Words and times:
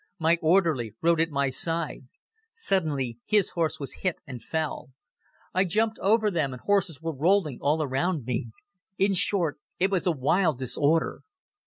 My 0.17 0.39
orderly 0.41 0.95
rode 1.03 1.21
at 1.21 1.29
my 1.29 1.49
side. 1.51 2.07
Suddenly 2.53 3.19
his 3.23 3.51
horse 3.51 3.79
was 3.79 3.99
hit 4.01 4.15
and 4.25 4.41
fell. 4.41 4.89
I 5.53 5.63
jumped 5.63 5.99
over 5.99 6.31
them 6.31 6.53
and 6.53 6.61
horses 6.61 6.99
were 7.03 7.15
rolling 7.15 7.59
all 7.61 7.83
around 7.83 8.25
me. 8.25 8.47
In 8.97 9.13
short, 9.13 9.59
it 9.77 9.91
was 9.91 10.07
a 10.07 10.11
wild 10.11 10.57
disorder. 10.57 11.21